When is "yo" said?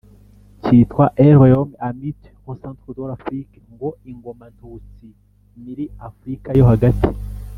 6.59-6.63